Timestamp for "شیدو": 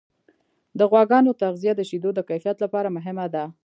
1.89-2.09